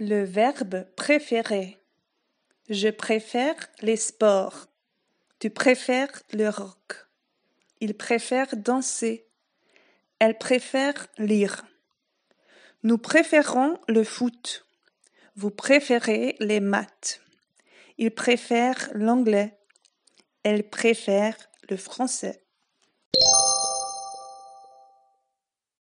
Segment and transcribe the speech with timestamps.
[0.00, 1.76] Le verbe préférer.
[2.70, 4.68] Je préfère les sports.
[5.40, 7.08] Tu préfères le rock.
[7.80, 9.26] Il préfère danser.
[10.20, 11.66] Elle préfère lire.
[12.84, 14.68] Nous préférons le foot.
[15.34, 17.20] Vous préférez les maths.
[17.96, 19.58] Il préfère l'anglais.
[20.44, 21.34] Elle préfère
[21.68, 22.44] le français.